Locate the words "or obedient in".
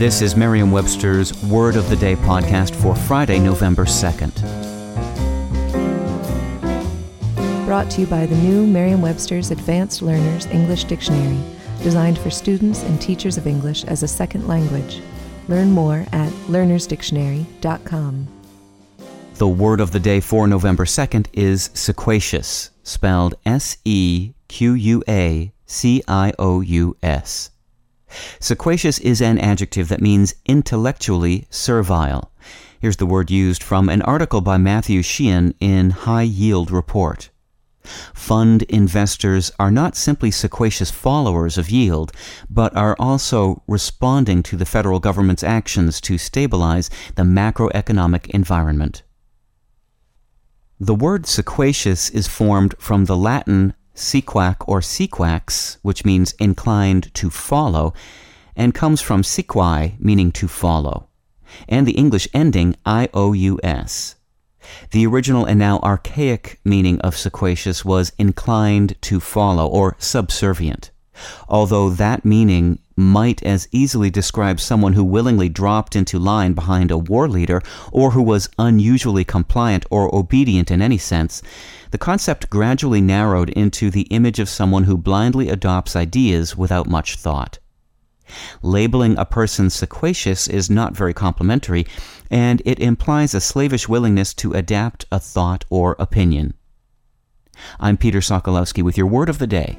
79.90-80.82